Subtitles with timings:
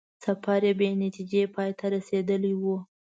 [0.23, 2.77] سفر یې بې نتیجې پای ته رسېدلی وو.